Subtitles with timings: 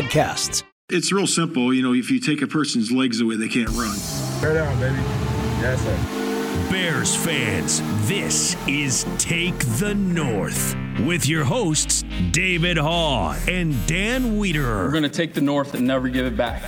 [0.00, 0.62] podcasts.
[0.88, 1.72] It's real simple.
[1.72, 3.96] You know, if you take a person's legs away, they can't run.
[4.40, 4.96] Bear down, baby.
[5.60, 6.70] Yes, sir.
[6.70, 14.84] Bears fans, this is Take the North with your hosts, David Haugh and Dan Wiederer.
[14.84, 16.62] We're going to take the North and never give it back.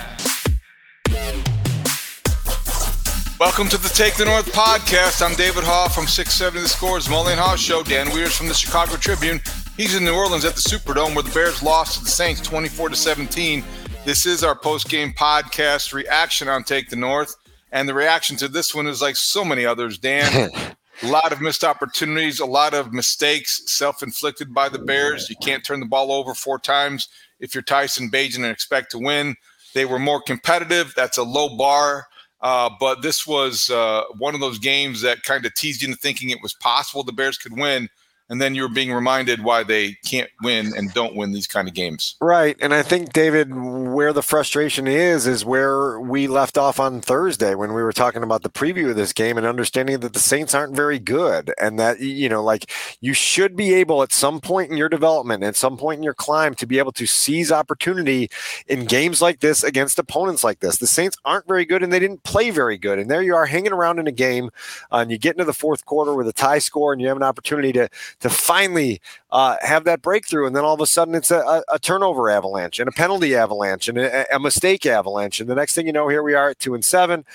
[3.39, 5.25] Welcome to the Take the North podcast.
[5.25, 7.83] I'm David Haugh from 670 The Scores, Mully Haugh Show.
[7.83, 9.41] Dan Wiederer's from the Chicago Tribune.
[9.75, 12.89] He's in New Orleans at the Superdome where the Bears lost to the Saints 24
[12.89, 13.63] to 17.
[14.05, 17.35] This is our post-game podcast reaction on Take the North.
[17.71, 20.51] And the reaction to this one is like so many others, Dan.
[21.01, 25.27] a lot of missed opportunities, a lot of mistakes self-inflicted by the Bears.
[25.27, 27.07] You can't turn the ball over four times
[27.39, 29.35] if you're Tyson Bagent and expect to win.
[29.73, 30.93] They were more competitive.
[30.95, 32.05] That's a low bar.
[32.41, 35.99] Uh, but this was uh, one of those games that kind of teased you into
[35.99, 37.89] thinking it was possible the Bears could win
[38.33, 41.75] and then you're being reminded why they can't win and don't win these kind of
[41.75, 42.15] games.
[42.19, 42.57] Right.
[42.59, 47.53] And I think, David, where the frustration is, is where we left off on Thursday
[47.53, 50.55] when we were talking about the preview of this game and understanding that the Saints
[50.55, 51.53] aren't very good.
[51.61, 55.43] And that, you know, like you should be able at some point in your development,
[55.43, 58.31] at some point in your climb, to be able to seize opportunity
[58.65, 60.77] in games like this against opponents like this.
[60.77, 62.97] The Saints aren't very good and they didn't play very good.
[62.97, 64.49] And there you are hanging around in a game
[64.91, 67.17] uh, and you get into the fourth quarter with a tie score and you have
[67.17, 67.87] an opportunity to
[68.23, 70.47] to finally uh, have that breakthrough.
[70.47, 73.89] And then all of a sudden it's a, a turnover avalanche and a penalty avalanche
[73.89, 75.41] and a, a, mistake avalanche.
[75.41, 77.25] And the next thing you know, here we are at two and seven.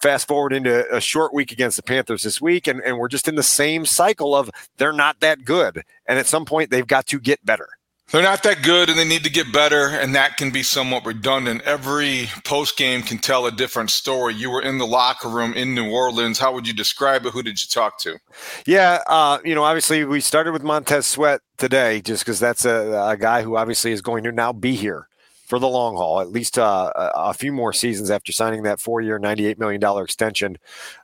[0.00, 3.26] Fast forward into a short week against the Panthers this week, and, and we're just
[3.26, 5.82] in the same cycle of they're not that good.
[6.06, 7.68] And at some point, they've got to get better.
[8.10, 11.04] They're not that good and they need to get better, and that can be somewhat
[11.04, 11.60] redundant.
[11.62, 14.34] Every post game can tell a different story.
[14.34, 16.38] You were in the locker room in New Orleans.
[16.38, 17.34] How would you describe it?
[17.34, 18.18] Who did you talk to?
[18.64, 23.08] Yeah, uh, you know, obviously we started with Montez Sweat today just because that's a,
[23.10, 25.08] a, guy who obviously is going to now be here
[25.48, 29.00] for the long haul, at least uh, a few more seasons after signing that four
[29.00, 30.58] year, $98 million extension.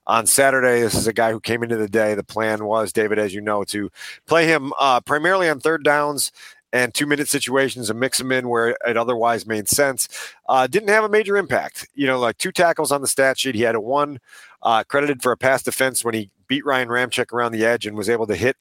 [0.07, 2.15] On Saturday, this is a guy who came into the day.
[2.15, 3.91] The plan was, David, as you know, to
[4.27, 6.31] play him uh, primarily on third downs
[6.75, 10.09] and two minute situations and mix them in where it otherwise made sense.
[10.49, 11.89] Uh, didn't have a major impact.
[11.95, 13.55] You know, like two tackles on the stat sheet.
[13.55, 14.19] He had a one
[14.61, 17.97] uh, credited for a pass defense when he beat Ryan Ramczyk around the edge and
[17.97, 18.57] was able to hit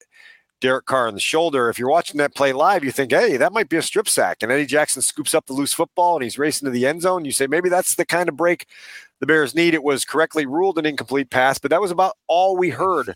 [0.62, 1.70] Derek Carr on the shoulder.
[1.70, 4.38] If you're watching that play live, you think, hey, that might be a strip sack.
[4.44, 7.26] And Eddie Jackson scoops up the loose football and he's racing to the end zone.
[7.26, 8.68] You say, maybe that's the kind of break
[9.20, 9.74] the Bears need.
[9.74, 13.16] It was correctly ruled an incomplete pass, but that was about all we heard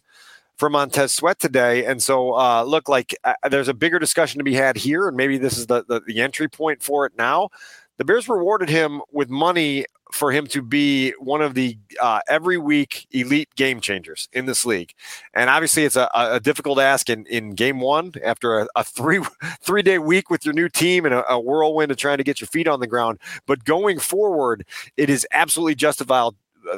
[0.57, 1.85] for Montez Sweat today.
[1.85, 5.15] And so, uh, look, like uh, there's a bigger discussion to be had here, and
[5.15, 7.49] maybe this is the, the, the entry point for it now.
[7.97, 12.57] The Bears rewarded him with money for him to be one of the uh, every
[12.57, 14.93] week elite game changers in this league.
[15.33, 19.19] And obviously, it's a, a difficult ask in, in game one after a, a three
[19.61, 22.39] three day week with your new team and a, a whirlwind of trying to get
[22.39, 23.19] your feet on the ground.
[23.45, 24.65] But going forward,
[24.95, 26.33] it is absolutely justified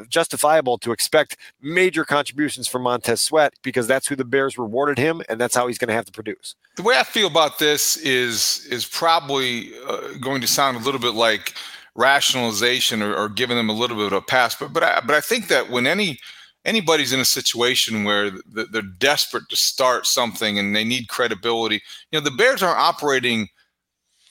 [0.07, 5.21] justifiable to expect major contributions from Montez Sweat because that's who the Bears rewarded him,
[5.29, 6.55] and that's how he's going to have to produce.
[6.75, 10.99] The way I feel about this is is probably uh, going to sound a little
[10.99, 11.53] bit like
[11.95, 15.15] rationalization or, or, giving them a little bit of a pass, but but I, but
[15.15, 16.19] I think that when any
[16.65, 22.19] anybody's in a situation where they're desperate to start something and they need credibility, you
[22.19, 23.49] know, the Bears aren't operating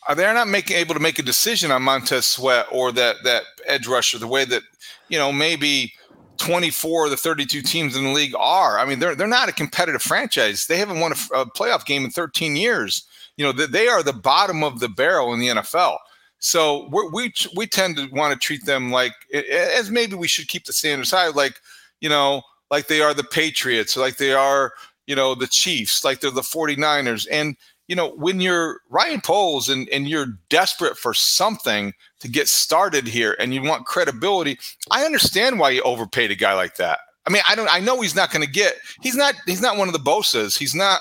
[0.09, 3.45] Uh, they're not making able to make a decision on Montez Sweat or that that
[3.67, 4.63] edge rusher the way that
[5.09, 5.93] you know maybe
[6.39, 8.79] 24 of the 32 teams in the league are.
[8.79, 10.67] I mean, they're they're not a competitive franchise.
[10.67, 13.07] They haven't won a, a playoff game in 13 years.
[13.37, 15.99] You know, they, they are the bottom of the barrel in the NFL.
[16.39, 20.65] So we we tend to want to treat them like as maybe we should keep
[20.65, 21.61] the standards high, like
[22.01, 24.73] you know, like they are the Patriots, like they are
[25.07, 27.57] you know the Chiefs, like they're the 49ers, and
[27.89, 33.09] you know, when you're Ryan Poles and, and you're desperate for something to get started
[33.09, 34.59] here and you want credibility,
[34.91, 37.01] I understand why you overpaid a guy like that.
[37.27, 39.77] I mean, I don't I know he's not going to get he's not he's not
[39.77, 40.57] one of the Bosa's.
[40.57, 41.01] He's not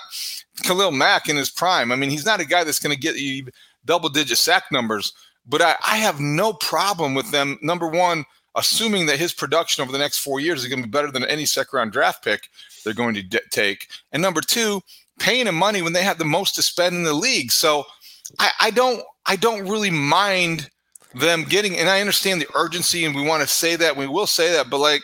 [0.64, 1.92] Khalil Mack in his prime.
[1.92, 3.48] I mean, he's not a guy that's going to get you
[3.86, 5.14] double digit sack numbers,
[5.46, 7.58] but I, I have no problem with them.
[7.62, 8.26] Number one,
[8.56, 11.24] assuming that his production over the next four years is going to be better than
[11.26, 12.50] any second round draft pick
[12.84, 13.88] they're going to de- take.
[14.12, 14.82] And number two,
[15.20, 17.52] paying him money when they have the most to spend in the league.
[17.52, 17.86] So
[18.40, 20.70] I, I don't I don't really mind
[21.14, 21.78] them getting.
[21.78, 24.70] And I understand the urgency, and we want to say that we will say that,
[24.70, 25.02] but like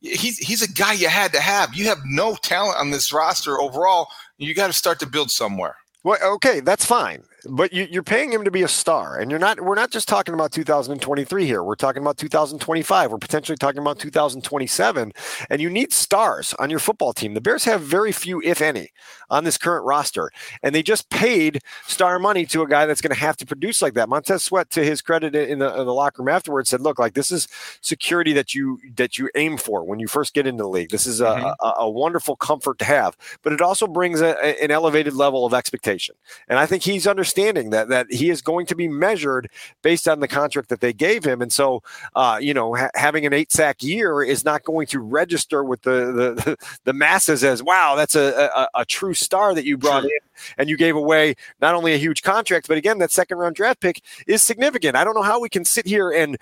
[0.00, 1.74] he's he's a guy you had to have.
[1.74, 4.08] You have no talent on this roster overall.
[4.38, 5.76] You got to start to build somewhere.
[6.04, 9.40] Well, okay, that's fine but you, are paying him to be a star, and you're
[9.40, 9.60] not.
[9.60, 11.62] We're not just talking about 2023 here.
[11.62, 13.10] We're talking about 2025.
[13.10, 15.12] We're potentially talking about 2027,
[15.50, 17.34] and you need stars on your football team.
[17.34, 18.90] The Bears have very few, if any,
[19.30, 20.30] on this current roster,
[20.62, 23.82] and they just paid star money to a guy that's going to have to produce
[23.82, 24.08] like that.
[24.08, 27.14] Montez Sweat, to his credit, in the, in the locker room afterwards, said, "Look, like
[27.14, 27.46] this is
[27.80, 30.90] security that you that you aim for when you first get into the league.
[30.90, 31.66] This is a, mm-hmm.
[31.66, 35.54] a, a wonderful comfort to have, but it also brings a, an elevated level of
[35.54, 36.16] expectation,
[36.48, 39.48] and I think he's understood." Understanding that that he is going to be measured
[39.82, 41.82] based on the contract that they gave him, and so
[42.14, 45.82] uh, you know ha- having an eight sack year is not going to register with
[45.82, 50.04] the the, the masses as wow, that's a, a, a true star that you brought
[50.04, 50.10] in,
[50.58, 53.80] and you gave away not only a huge contract, but again that second round draft
[53.80, 54.96] pick is significant.
[54.96, 56.38] I don't know how we can sit here and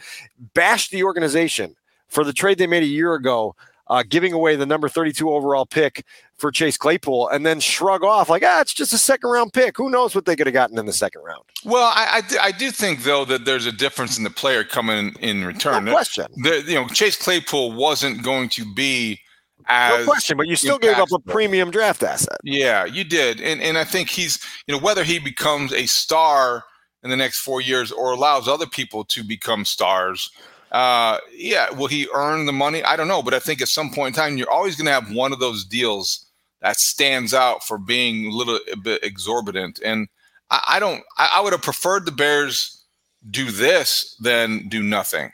[0.55, 1.75] bash the organization
[2.09, 3.57] for the trade they made a year ago
[3.89, 6.05] uh, giving away the number 32 overall pick
[6.37, 9.77] for Chase Claypool and then shrug off like, ah, it's just a second round pick.
[9.77, 11.43] Who knows what they could have gotten in the second round?
[11.65, 15.15] Well, I, I, I, do think, though, that there's a difference in the player coming
[15.21, 15.85] in return.
[15.85, 16.27] No question.
[16.43, 19.21] The, you know, Chase Claypool wasn't going to be
[19.67, 22.39] as no question, but you still gave up a premium draft asset.
[22.43, 23.41] Yeah, you did.
[23.41, 26.65] And, and I think he's, you know, whether he becomes a star
[27.03, 30.31] in the next four years or allows other people to become stars–
[30.75, 32.83] uh, yeah, will he earn the money?
[32.83, 34.93] I don't know, but I think at some point in time, you're always going to
[34.93, 36.27] have one of those deals
[36.63, 39.79] that stands out for being a little a bit exorbitant.
[39.85, 40.09] And
[40.51, 41.05] I, I don't.
[41.17, 42.85] I, I would have preferred the Bears
[43.31, 45.31] do this than do nothing.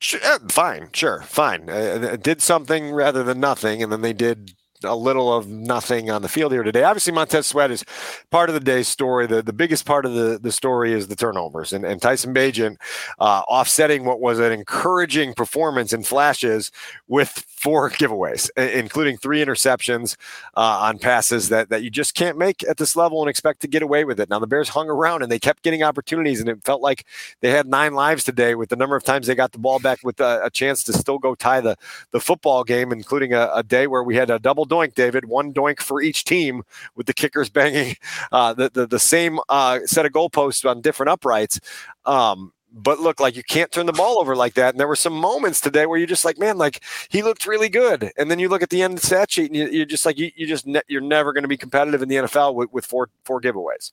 [0.00, 0.18] Sure,
[0.48, 1.68] fine, sure, fine.
[1.68, 6.22] Uh, did something rather than nothing, and then they did a little of nothing on
[6.22, 6.84] the field here today.
[6.84, 7.84] Obviously, Montez Sweat is
[8.30, 9.26] part of the day's story.
[9.26, 12.76] The, the biggest part of the, the story is the turnovers and, and Tyson Bagent
[13.18, 16.70] uh, offsetting what was an encouraging performance in flashes
[17.08, 20.16] with four giveaways, including three interceptions
[20.56, 23.68] uh, on passes that, that you just can't make at this level and expect to
[23.68, 24.28] get away with it.
[24.28, 27.04] Now, the Bears hung around and they kept getting opportunities, and it felt like
[27.40, 30.00] they had nine lives today with the number of times they got the ball back
[30.02, 31.76] with a, a chance to still go tie the,
[32.10, 35.52] the football game, including a, a day where we had a double doink, David, one
[35.52, 36.62] doink for each team,
[36.96, 37.96] with the kickers banging
[38.32, 41.60] uh, the, the, the same uh, set of goalposts on different uprights.
[42.04, 44.72] Um, but look, like you can't turn the ball over like that.
[44.74, 47.68] And there were some moments today where you're just like, man, like he looked really
[47.68, 48.10] good.
[48.16, 50.06] And then you look at the end of the stat sheet and you, are just
[50.06, 52.72] like, you, you just ne- you're never going to be competitive in the NFL with,
[52.72, 53.92] with four four giveaways.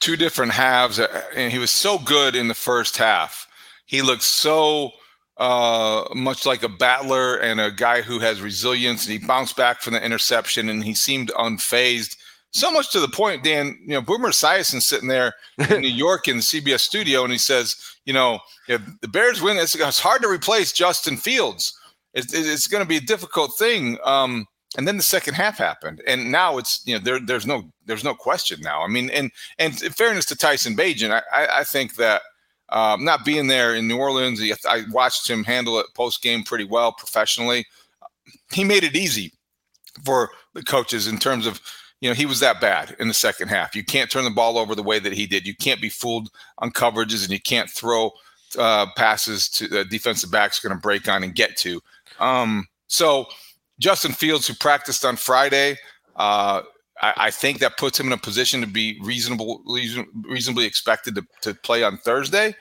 [0.01, 3.47] two different halves, uh, and he was so good in the first half.
[3.85, 4.91] He looked so
[5.37, 9.81] uh, much like a battler and a guy who has resilience, and he bounced back
[9.81, 12.17] from the interception, and he seemed unfazed.
[12.53, 13.77] So much to the point, Dan.
[13.83, 17.37] You know, Boomer Esiason sitting there in New York in the CBS studio, and he
[17.37, 21.77] says, you know, if the Bears win, it's, it's hard to replace Justin Fields.
[22.13, 23.97] It's, it's going to be a difficult thing.
[24.03, 24.45] Um,
[24.77, 28.03] and then the second half happened, and now it's you know there there's no there's
[28.03, 28.81] no question now.
[28.81, 32.21] I mean, and and in fairness to Tyson Bagent, I I, I think that
[32.69, 36.63] um, not being there in New Orleans, I watched him handle it post game pretty
[36.63, 37.65] well professionally.
[38.51, 39.33] He made it easy
[40.05, 41.59] for the coaches in terms of
[41.99, 43.75] you know he was that bad in the second half.
[43.75, 45.45] You can't turn the ball over the way that he did.
[45.45, 48.11] You can't be fooled on coverages, and you can't throw
[48.57, 51.81] uh, passes to the defensive backs going to break on and get to.
[52.19, 53.25] Um, so
[53.81, 55.77] Justin Fields, who practiced on Friday,
[56.15, 56.61] uh,
[57.01, 61.25] I, I, think that puts him in a position to be reasonable, reasonably expected to,
[61.41, 62.55] to play on Thursday.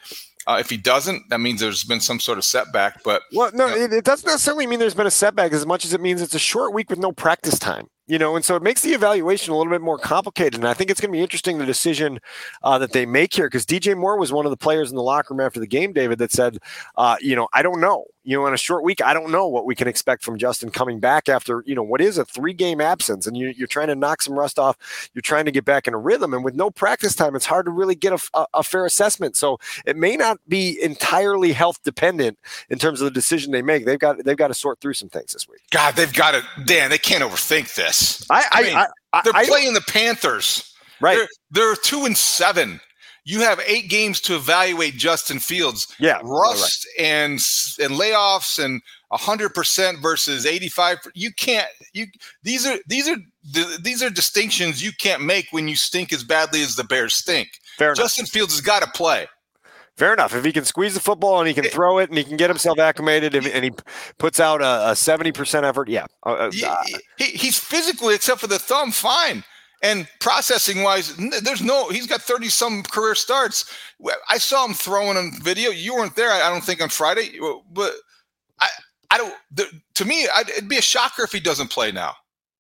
[0.46, 3.02] Uh, if he doesn't, that means there's been some sort of setback.
[3.04, 5.66] But well, no, you know, it, it, doesn't necessarily mean there's been a setback as
[5.66, 7.88] much as it means it's a short week with no practice time.
[8.06, 10.54] you know, and so it makes the evaluation a little bit more complicated.
[10.54, 12.18] And I think it's going to be interesting the decision
[12.62, 15.02] uh, that they make here because DJ Moore was one of the players in the
[15.02, 16.58] locker room after the game, David, that said,
[16.96, 18.06] uh, you know, I don't know.
[18.30, 20.70] You know, in a short week, I don't know what we can expect from Justin
[20.70, 23.26] coming back after, you know, what is a three game absence.
[23.26, 25.10] And you, are trying to knock some rust off.
[25.12, 26.32] You're trying to get back in a rhythm.
[26.32, 29.34] And with no practice time, it's hard to really get a, a, a fair assessment.
[29.34, 33.84] So it may not be entirely health dependent in terms of the decision they make.
[33.84, 35.62] They've got they've got to sort through some things this week.
[35.72, 38.24] God, they've got to, Dan, they can't overthink this.
[38.30, 40.72] I, I, mean, I they're playing the Panthers.
[41.00, 41.16] Right.
[41.16, 42.80] They're, they're two and seven.
[43.24, 45.86] You have eight games to evaluate Justin Fields.
[45.98, 47.06] Yeah, rust right.
[47.06, 47.32] and
[47.78, 48.80] and layoffs and
[49.12, 50.98] hundred percent versus eighty five.
[51.14, 51.68] You can't.
[51.92, 52.06] You
[52.42, 53.16] these are these are
[53.80, 57.48] these are distinctions you can't make when you stink as badly as the Bears stink.
[57.76, 58.30] Fair Justin enough.
[58.30, 59.26] Fields has got to play.
[59.96, 60.34] Fair enough.
[60.34, 62.48] If he can squeeze the football and he can throw it and he can get
[62.48, 63.72] himself acclimated and, and he
[64.16, 66.84] puts out a seventy percent effort, yeah, uh, uh,
[67.18, 69.44] he, he's physically, except for the thumb, fine.
[69.82, 73.64] And processing wise, there's no, he's got 30 some career starts.
[74.28, 75.70] I saw him throwing on video.
[75.70, 77.38] You weren't there, I don't think, on Friday,
[77.72, 77.94] but
[78.60, 78.68] I,
[79.10, 79.34] I don't,
[79.94, 82.14] to me, it'd be a shocker if he doesn't play now.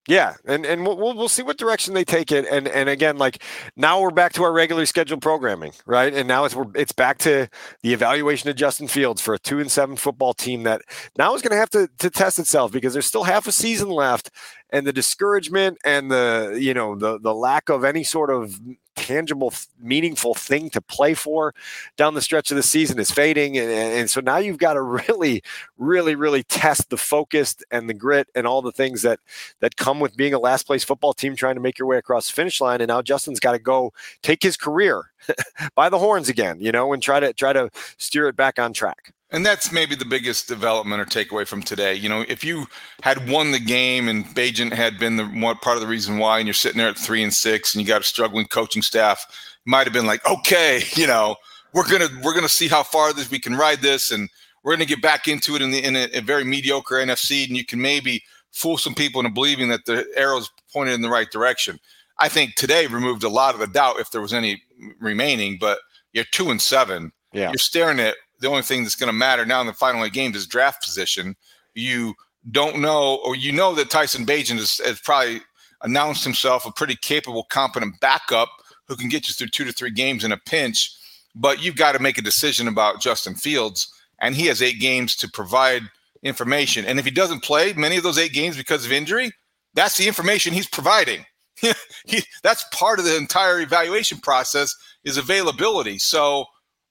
[0.08, 2.46] Yeah, and and we'll, we'll see what direction they take it.
[2.50, 3.42] And and again, like
[3.76, 6.12] now we're back to our regularly scheduled programming, right?
[6.12, 7.48] And now it's we're it's back to
[7.82, 10.80] the evaluation of Justin Fields for a two and seven football team that
[11.18, 13.90] now is going to have to to test itself because there's still half a season
[13.90, 14.30] left,
[14.70, 18.58] and the discouragement and the you know the the lack of any sort of
[19.00, 21.54] tangible, meaningful thing to play for
[21.96, 23.56] down the stretch of the season is fading.
[23.56, 25.42] And, and so now you've got to really,
[25.78, 29.20] really, really test the focus and the grit and all the things that
[29.60, 32.26] that come with being a last place football team trying to make your way across
[32.26, 32.80] the finish line.
[32.80, 33.92] And now Justin's got to go
[34.22, 35.12] take his career
[35.74, 38.72] by the horns again, you know, and try to try to steer it back on
[38.72, 39.12] track.
[39.32, 41.94] And that's maybe the biggest development or takeaway from today.
[41.94, 42.66] You know, if you
[43.02, 46.38] had won the game and Bagent had been the one part of the reason why,
[46.38, 49.24] and you're sitting there at three and six, and you got a struggling coaching staff,
[49.64, 51.36] might have been like, okay, you know,
[51.72, 54.28] we're gonna we're gonna see how far this we can ride this, and
[54.64, 57.56] we're gonna get back into it in the in a, a very mediocre NFC, and
[57.56, 61.30] you can maybe fool some people into believing that the arrow's pointed in the right
[61.30, 61.78] direction.
[62.18, 64.62] I think today removed a lot of the doubt if there was any
[64.98, 65.78] remaining, but
[66.12, 67.12] you're two and seven.
[67.32, 67.50] Yeah.
[67.50, 70.12] You're staring at the only thing that's going to matter now in the final eight
[70.12, 71.36] games is draft position.
[71.74, 72.14] You
[72.50, 75.40] don't know, or you know that Tyson Bagent has, has probably
[75.82, 78.48] announced himself a pretty capable, competent backup
[78.88, 80.92] who can get you through two to three games in a pinch.
[81.34, 85.14] But you've got to make a decision about Justin Fields, and he has eight games
[85.16, 85.82] to provide
[86.22, 86.84] information.
[86.84, 89.30] And if he doesn't play many of those eight games because of injury,
[89.74, 91.24] that's the information he's providing.
[92.06, 95.98] he, that's part of the entire evaluation process is availability.
[95.98, 96.46] So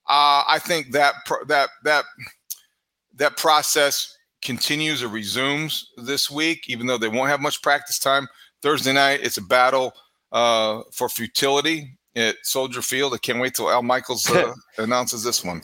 [0.10, 1.14] uh, I think that
[1.48, 2.06] that that
[3.16, 8.28] that process continues or resumes this week, even though they won't have much practice time.
[8.62, 9.94] Thursday night, it's a battle
[10.32, 13.14] uh, for futility at Soldier Field.
[13.14, 15.62] I can't wait till Al Michaels uh, announces this one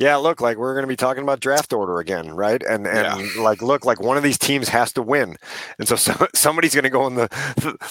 [0.00, 2.60] yeah, look, like we're going to be talking about draft order again, right?
[2.62, 3.42] And and yeah.
[3.42, 5.36] like, look, like one of these teams has to win,
[5.78, 7.28] and so, so somebody's going to go in the,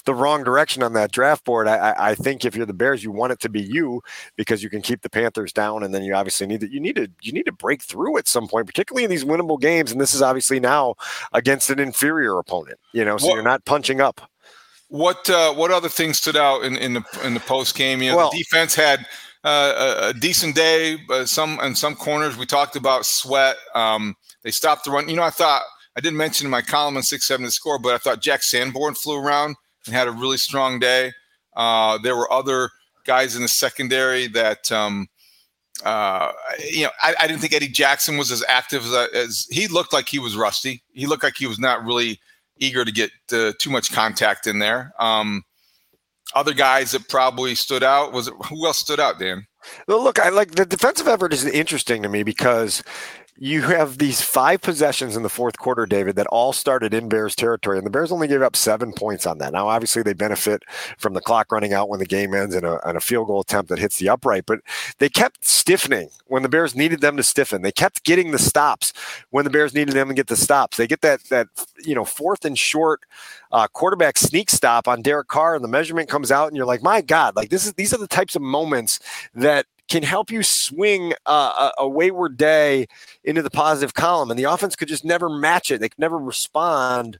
[0.05, 1.67] the, wrong direction on that draft board.
[1.67, 4.01] I, I think if you're the Bears, you want it to be you
[4.35, 6.97] because you can keep the Panthers down, and then you obviously need to you need
[6.97, 9.91] to you need to break through at some point, particularly in these winnable games.
[9.91, 10.95] And this is obviously now
[11.31, 14.29] against an inferior opponent, you know, so you're not punching up.
[14.89, 18.01] What uh, what other things stood out in, in the in the post game?
[18.01, 19.05] You know, well, the defense had
[19.43, 20.97] uh, a, decent day.
[21.07, 23.57] But some in some corners, we talked about sweat.
[23.75, 25.09] Um, they stopped the run.
[25.09, 25.63] You know, I thought
[25.95, 28.43] I didn't mention in my column in six seven to score, but I thought Jack
[28.43, 31.11] Sanborn flew around and had a really strong day.
[31.55, 32.69] Uh, there were other
[33.05, 34.71] guys in the secondary that.
[34.71, 35.07] Um,
[35.83, 39.67] uh, you know, I, I, didn't think Eddie Jackson was as active as, as, he
[39.67, 40.83] looked like he was rusty.
[40.93, 42.21] He looked like he was not really
[42.57, 44.93] eager to get uh, too much contact in there.
[44.99, 45.43] Um,
[46.35, 49.45] other guys that probably stood out was it, who else stood out, Dan?
[49.87, 52.83] Well, look, I like the defensive effort is interesting to me because
[53.37, 57.35] you have these five possessions in the fourth quarter, David, that all started in Bears
[57.35, 59.53] territory, and the Bears only gave up seven points on that.
[59.53, 60.63] Now, obviously, they benefit
[60.97, 63.41] from the clock running out when the game ends and a, and a field goal
[63.41, 64.59] attempt that hits the upright, but
[64.99, 67.63] they kept stiffening when the Bears needed them to stiffen.
[67.63, 68.93] They kept getting the stops
[69.31, 70.77] when the Bears needed them to get the stops.
[70.77, 71.47] They get that that
[71.83, 73.01] you know fourth and short
[73.51, 76.83] uh, quarterback sneak stop on Derek Carr, and the measurement comes out, and you're like,
[76.83, 78.99] my God, like this is these are the types of moments
[79.33, 82.87] that can help you swing a, a, wayward day
[83.23, 84.31] into the positive column.
[84.31, 85.79] And the offense could just never match it.
[85.79, 87.19] They could never respond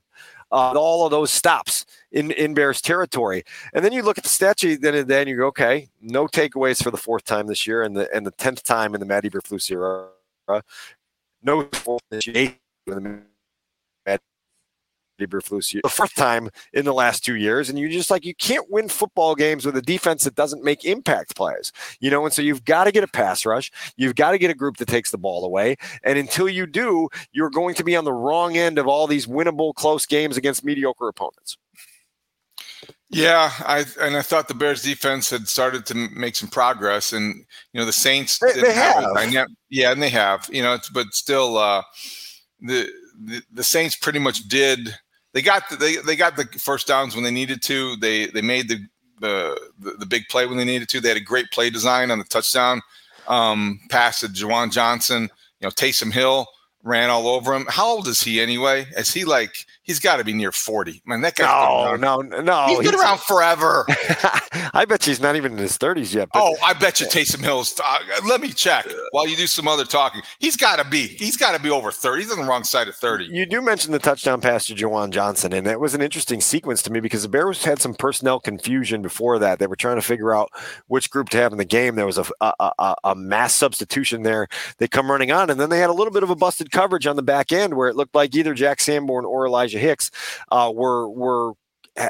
[0.52, 3.44] uh, all of those stops in, in Bears territory.
[3.74, 6.28] And then you look at the stat sheet then and then you go, okay, no
[6.28, 9.06] takeaways for the fourth time this year and the and the tenth time in the
[9.06, 10.10] Matt Eberflus era.
[11.42, 12.56] No fourth this year
[15.20, 18.70] Eberflus the fourth time in the last two years, and you're just like you can't
[18.70, 22.26] win football games with a defense that doesn't make impact plays, you know.
[22.26, 24.78] And so you've got to get a pass rush, you've got to get a group
[24.78, 28.14] that takes the ball away, and until you do, you're going to be on the
[28.14, 31.58] wrong end of all these winnable close games against mediocre opponents.
[33.14, 37.36] Yeah, I and I thought the Bears defense had started to make some progress, and
[37.72, 41.14] you know the Saints they, they have, have yeah, and they have, you know, but
[41.14, 41.84] still, uh,
[42.60, 42.90] the,
[43.24, 44.96] the the Saints pretty much did.
[45.34, 47.96] They got the, they they got the first downs when they needed to.
[47.98, 48.86] They they made the
[49.20, 49.58] the
[49.98, 51.00] the, big play when they needed to.
[51.00, 52.82] They had a great play design on the touchdown
[53.28, 55.24] um, pass to Juwan Johnson.
[55.60, 56.48] You know, Taysom Hill
[56.84, 57.66] ran all over him.
[57.70, 58.86] How old is he anyway?
[58.98, 61.02] Is he like he's got to be near 40.
[61.06, 61.96] Man, that guy.
[61.98, 62.66] No, no, no.
[62.68, 63.86] He's been around forever.
[64.74, 66.30] I bet he's not even in his 30s yet.
[66.34, 67.80] But, oh, I bet you Taysom Hill's.
[67.84, 70.22] Uh, let me check while you do some other talking.
[70.40, 71.08] He's got to be.
[71.08, 72.24] He's got to be over 30.
[72.24, 73.26] He's on the wrong side of 30.
[73.26, 76.82] You do mention the touchdown pass to Juwan Johnson, and that was an interesting sequence
[76.84, 79.60] to me because the Bears had some personnel confusion before that.
[79.60, 80.50] They were trying to figure out
[80.88, 81.96] which group to have in the game.
[81.96, 84.48] There was a, a, a, a mass substitution there.
[84.78, 87.06] They come running on, and then they had a little bit of a busted coverage
[87.06, 90.12] on the back end where it looked like either Jack Sanborn or Elijah Hicks
[90.52, 91.54] uh, were were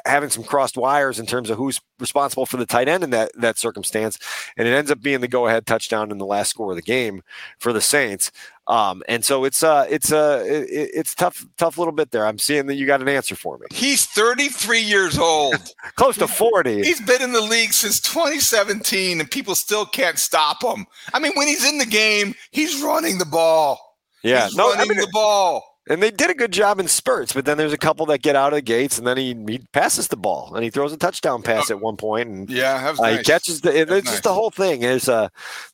[0.06, 3.32] having some crossed wires in terms of who's responsible for the tight end in that
[3.36, 4.18] that circumstance,
[4.56, 6.82] and it ends up being the go ahead touchdown in the last score of the
[6.82, 7.22] game
[7.60, 8.32] for the Saints.
[8.68, 12.26] Um, and so it's uh it's uh it, it's tough tough little bit there.
[12.26, 13.68] I'm seeing that you got an answer for me.
[13.72, 15.56] He's 33 years old,
[15.96, 16.84] close to 40.
[16.84, 20.86] He's been in the league since 2017, and people still can't stop him.
[21.14, 23.98] I mean, when he's in the game, he's running the ball.
[24.24, 26.88] Yeah, he's no, running I mean, the ball and they did a good job in
[26.88, 29.36] spurts, but then there's a couple that get out of the gates, and then he,
[29.48, 32.50] he passes the ball and he throws a touchdown pass oh, at one point, and
[32.50, 33.18] yeah, uh, nice.
[33.18, 33.82] he catches the.
[33.82, 34.04] It's nice.
[34.04, 35.28] just the whole thing is uh,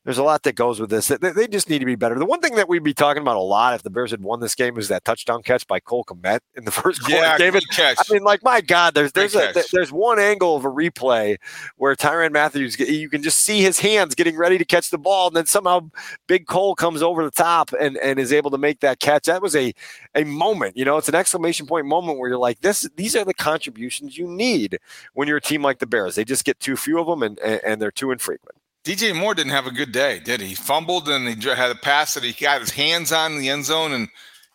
[0.06, 1.10] there's a lot that goes with this.
[1.10, 2.18] They, they, just need to be better.
[2.18, 4.39] The one thing that we'd be talking about a lot if the Bears had won
[4.39, 7.22] this game is that touchdown catch by Cole Kmet in the first quarter.
[7.22, 7.98] Yeah, David, catch.
[8.00, 11.38] I mean, like my God, there's there's a, there's one angle of a replay
[11.78, 15.28] where Tyrann Mathieu, you can just see his hands getting ready to catch the ball,
[15.28, 15.89] and then somehow
[16.28, 19.25] Big Cole comes over the top and and is able to make that catch.
[19.25, 19.74] That was a
[20.15, 23.25] a moment you know, it's an exclamation point moment where you're like, this, these are
[23.25, 24.79] the contributions you need
[25.13, 26.15] when you're a team like the Bears.
[26.15, 28.55] They just get too few of them and, and they're too infrequent.
[28.85, 30.48] DJ Moore didn't have a good day, did he?
[30.48, 33.50] He fumbled and he had a pass that he got his hands on in the
[33.50, 33.91] end zone.
[33.91, 34.07] And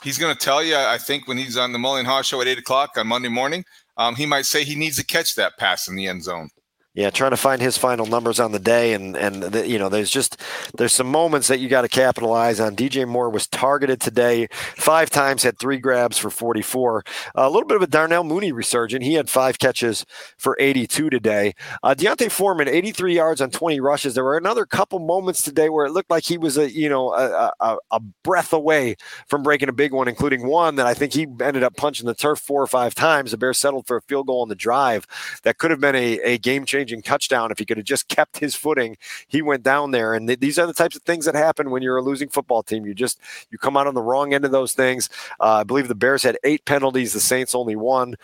[0.02, 2.40] he's going to tell you, I think, when he's on the Mully and Haugh show
[2.40, 3.64] at eight o'clock on Monday morning,
[3.96, 6.48] um, he might say he needs to catch that pass in the end zone
[6.94, 9.88] yeah, trying to find his final numbers on the day, and and the, you know,
[9.88, 10.40] there's just
[10.78, 12.76] there's some moments that you got to capitalize on.
[12.76, 17.02] DJ Moore was targeted today five times, had three grabs for 44.
[17.34, 19.02] a little bit of a Darnell Mooney resurgent.
[19.02, 20.06] He had five catches
[20.38, 21.54] for 82 today.
[21.82, 24.14] Uh, D'Onta Foreman, 83 yards on 20 rushes.
[24.14, 27.12] There were another couple moments today where it looked like he was a you know
[27.12, 28.94] a, a, a breath away
[29.26, 32.14] from breaking a big one, including one that I think he ended up punching the
[32.14, 33.32] turf four or five times.
[33.32, 35.08] The Bears settled for a field goal on the drive
[35.42, 37.50] that could have been a, a game changer changing touchdown.
[37.50, 38.96] If he could have just kept his footing,
[39.28, 40.14] he went down there.
[40.14, 42.62] And th- these are the types of things that happen when you're a losing football
[42.62, 42.84] team.
[42.84, 43.18] You just
[43.50, 45.08] you come out on the wrong end of those things.
[45.40, 48.16] Uh, I believe the Bears had eight penalties, the Saints only one.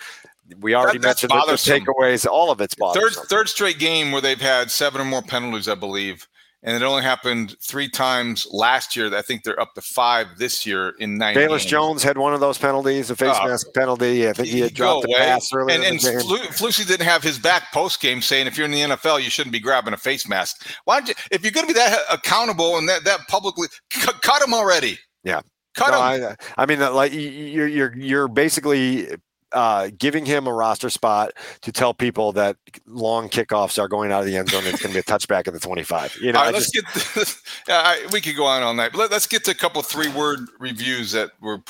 [0.58, 2.26] We already that, mentioned the, the takeaways.
[2.26, 3.22] All of it's bothersome.
[3.22, 6.26] Third, third straight game where they've had seven or more penalties, I believe
[6.62, 9.14] and it only happened three times last year.
[9.14, 11.34] I think they're up to five this year in nine.
[11.34, 14.18] Velus Jones had one of those penalties, a face uh, mask penalty.
[14.18, 15.74] Yeah, I think he had dropped the pass earlier.
[15.76, 19.22] And, and Flu- didn't have his back post game saying if you're in the NFL,
[19.22, 20.66] you shouldn't be grabbing a face mask.
[20.84, 21.14] Why don't you?
[21.30, 24.98] If you're going to be that accountable and that that publicly, cut, cut him already.
[25.24, 25.40] Yeah.
[25.74, 26.36] Cut no, him.
[26.56, 29.08] I, I mean, like you're you're you're basically
[29.52, 31.32] uh, giving him a roster spot
[31.62, 34.62] to tell people that long kickoffs are going out of the end zone.
[34.64, 36.18] It's going to be a touchback at the 25.
[36.20, 37.36] You know, right, let's just, get.
[37.66, 40.08] To, we could go on all night, but let, us get to a couple three
[40.08, 41.62] word reviews that were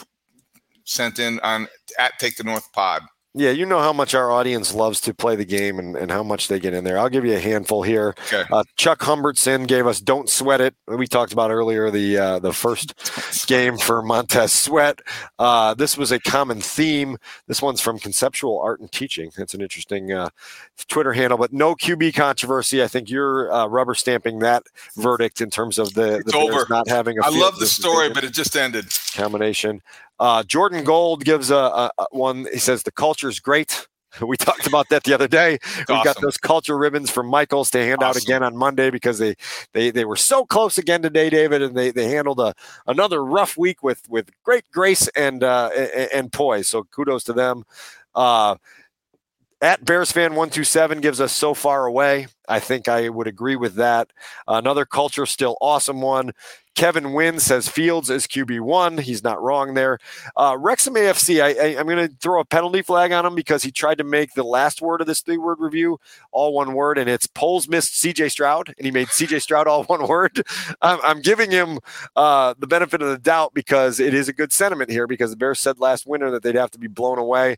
[0.84, 3.02] sent in on at Take the North Pod.
[3.32, 6.24] Yeah, you know how much our audience loves to play the game and, and how
[6.24, 6.98] much they get in there.
[6.98, 8.16] I'll give you a handful here.
[8.26, 8.42] Okay.
[8.50, 12.52] Uh, Chuck Humbertson gave us "Don't Sweat It." We talked about earlier the uh, the
[12.52, 12.92] first
[13.46, 14.98] game for Montez Sweat.
[15.38, 17.18] Uh, this was a common theme.
[17.46, 19.30] This one's from Conceptual Art and Teaching.
[19.36, 20.30] That's an interesting uh,
[20.88, 22.82] Twitter handle, but no QB controversy.
[22.82, 24.64] I think you're uh, rubber stamping that
[24.96, 27.18] verdict in terms of the, the not having.
[27.18, 28.86] A I love the story, but it just ended.
[29.14, 29.82] Combination.
[30.20, 32.46] Uh, Jordan Gold gives a, a, a, one.
[32.52, 33.86] He says the culture is great.
[34.20, 35.58] We talked about that the other day.
[35.88, 36.02] we awesome.
[36.02, 38.08] got those culture ribbons from Michaels to hand awesome.
[38.08, 39.36] out again on Monday because they,
[39.72, 42.52] they they were so close again today, David, and they, they handled a
[42.88, 46.66] another rough week with with great grace and uh, and, and poise.
[46.66, 47.62] So kudos to them.
[48.12, 48.56] Uh,
[49.62, 52.28] At Bears fan one two seven gives us so far away.
[52.48, 54.10] I think I would agree with that.
[54.48, 56.32] Another culture still awesome one.
[56.74, 58.96] Kevin Wynn says Fields is QB one.
[58.96, 59.98] He's not wrong there.
[60.36, 61.42] Uh, Wrexham AFC.
[61.42, 64.32] I, am going to throw a penalty flag on him because he tried to make
[64.32, 65.98] the last word of this three word review
[66.32, 69.84] all one word, and it's Poles missed CJ Stroud, and he made CJ Stroud all
[69.88, 70.42] one word.
[70.80, 71.80] I'm, I'm giving him
[72.16, 75.36] uh, the benefit of the doubt because it is a good sentiment here because the
[75.36, 77.56] Bears said last winter that they'd have to be blown away.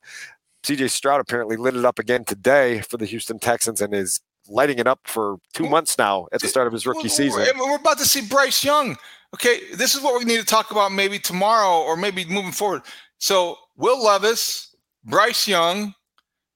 [0.63, 4.79] CJ Stroud apparently lit it up again today for the Houston Texans and is lighting
[4.79, 7.45] it up for two months now at the start of his rookie season.
[7.59, 8.97] We're about to see Bryce Young.
[9.35, 12.83] Okay, this is what we need to talk about maybe tomorrow or maybe moving forward.
[13.19, 15.95] So, Will Levis, Bryce Young,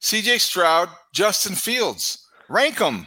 [0.03, 2.29] CJ Stroud, Justin Fields.
[2.49, 3.07] Rank them.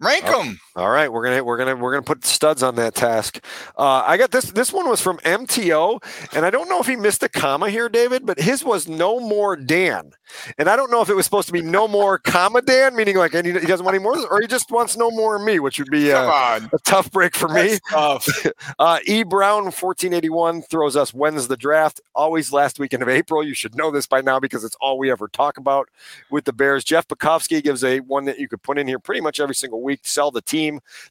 [0.00, 0.60] Rank them.
[0.76, 3.44] All right, we're gonna we're gonna we're gonna put studs on that task.
[3.76, 4.52] Uh, I got this.
[4.52, 6.00] This one was from MTO,
[6.32, 9.18] and I don't know if he missed a comma here, David, but his was no
[9.18, 10.12] more Dan,
[10.58, 13.16] and I don't know if it was supposed to be no more comma Dan, meaning
[13.16, 15.90] like he doesn't want any more, or he just wants no more me, which would
[15.90, 16.28] be a,
[16.72, 17.78] a tough break for me.
[18.78, 22.00] uh, e Brown fourteen eighty one throws us when's the draft?
[22.14, 23.42] Always last weekend of April.
[23.42, 25.88] You should know this by now because it's all we ever talk about
[26.30, 26.84] with the Bears.
[26.84, 29.82] Jeff Bukowski gives a one that you could put in here pretty much every single
[29.82, 30.02] week.
[30.04, 30.59] Sell the team.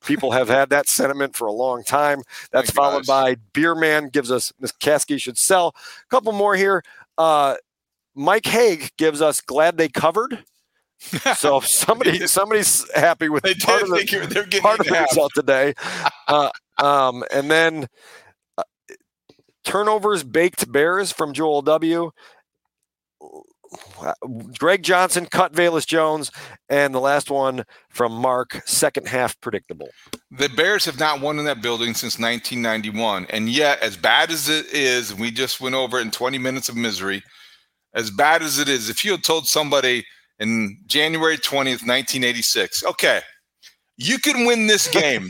[0.06, 2.22] People have had that sentiment for a long time.
[2.52, 5.76] That's followed by Beer Man gives us McCaskey should sell.
[5.78, 6.84] A couple more here.
[7.18, 7.56] Uh,
[8.16, 10.44] Mike Haig gives us glad they covered.
[11.36, 15.74] so if somebody somebody's happy with they part of the, part of the result today.
[16.28, 17.88] Uh, um, and then
[18.56, 18.64] uh,
[19.64, 22.12] turnovers baked bears from Joel W.
[24.58, 26.32] Greg Johnson, cut Velus Jones,
[26.70, 29.90] and the last one from Mark, second half predictable.
[30.32, 33.28] The Bears have not won in that building since 1991.
[33.30, 36.70] And yet, as bad as it is, we just went over it in 20 minutes
[36.70, 37.24] of misery,
[37.94, 40.06] as bad as it is, if you had told somebody
[40.40, 43.22] in January 20th, 1986, okay,
[43.98, 45.30] you can win this game.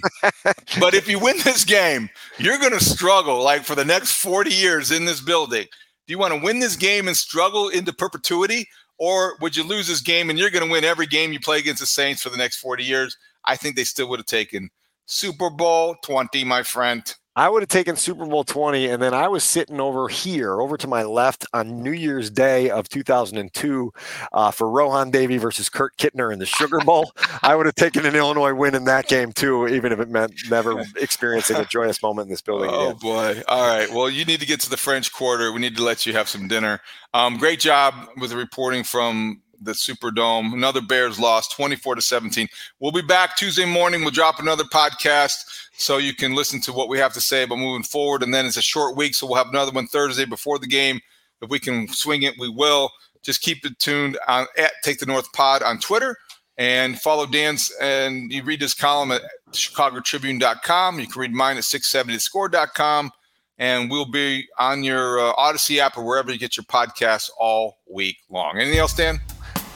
[0.79, 4.51] but if you win this game, you're going to struggle like for the next 40
[4.51, 5.65] years in this building.
[6.09, 8.67] Do you want to win this game and struggle into perpetuity?
[8.97, 11.59] Or would you lose this game and you're going to win every game you play
[11.59, 13.15] against the Saints for the next 40 years?
[13.45, 14.71] I think they still would have taken
[15.05, 17.03] Super Bowl 20, my friend.
[17.39, 20.75] I would have taken Super Bowl 20, and then I was sitting over here, over
[20.75, 23.93] to my left on New Year's Day of 2002
[24.33, 27.13] uh, for Rohan Davey versus Kurt Kittner in the Sugar Bowl.
[27.41, 30.33] I would have taken an Illinois win in that game too, even if it meant
[30.49, 32.71] never experiencing a joyous moment in this building.
[32.73, 32.97] Oh, again.
[33.01, 33.41] boy.
[33.47, 33.89] All right.
[33.89, 35.53] Well, you need to get to the French Quarter.
[35.53, 36.81] We need to let you have some dinner.
[37.13, 40.53] Um, great job with the reporting from the Superdome.
[40.53, 42.47] Another Bears loss, 24 to 17.
[42.79, 44.01] We'll be back Tuesday morning.
[44.01, 47.59] We'll drop another podcast so you can listen to what we have to say about
[47.59, 48.23] moving forward.
[48.23, 50.99] And then it's a short week, so we'll have another one Thursday before the game.
[51.41, 52.91] If we can swing it, we will.
[53.21, 56.15] Just keep it tuned on at Take the North Pod on Twitter
[56.57, 60.99] and follow Dan's and you read his column at chicagotribune.com.
[60.99, 63.11] You can read mine at 670score.com.
[63.57, 67.79] And we'll be on your uh, Audacy app or wherever you get your podcasts all
[67.89, 68.57] week long.
[68.57, 69.19] Anything else, Dan?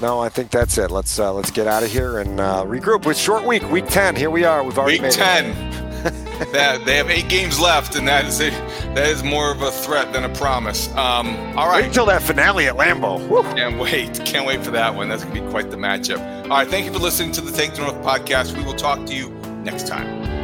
[0.04, 0.92] No, I think that's it.
[0.92, 4.18] Let's uh, let's get out of here and uh, regroup with short week, week ten.
[4.18, 4.62] Here we are.
[4.62, 5.54] We've already week ten.
[6.52, 8.50] that they have eight games left, and that is a,
[8.96, 10.89] that is more of a threat than a promise.
[10.89, 13.26] Um, all right, wait until that finale at Lambeau.
[13.30, 13.44] Woo.
[13.56, 15.08] Can't wait, can't wait for that one.
[15.08, 16.20] That's gonna be quite the matchup.
[16.44, 18.58] All right, thank you for listening to the Take the North podcast.
[18.58, 19.30] We will talk to you
[19.63, 20.43] next time.